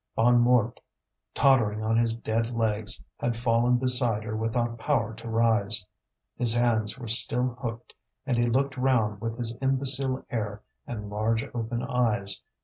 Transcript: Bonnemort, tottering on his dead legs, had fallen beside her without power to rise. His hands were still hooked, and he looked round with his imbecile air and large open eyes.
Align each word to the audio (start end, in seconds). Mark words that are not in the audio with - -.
Bonnemort, 0.17 0.79
tottering 1.35 1.83
on 1.83 1.95
his 1.95 2.17
dead 2.17 2.49
legs, 2.49 3.03
had 3.19 3.37
fallen 3.37 3.77
beside 3.77 4.23
her 4.23 4.35
without 4.35 4.79
power 4.79 5.13
to 5.13 5.29
rise. 5.29 5.85
His 6.35 6.55
hands 6.55 6.97
were 6.97 7.07
still 7.07 7.55
hooked, 7.61 7.93
and 8.25 8.35
he 8.35 8.47
looked 8.47 8.77
round 8.77 9.21
with 9.21 9.37
his 9.37 9.55
imbecile 9.61 10.25
air 10.31 10.63
and 10.87 11.07
large 11.11 11.43
open 11.53 11.83
eyes. 11.83 12.41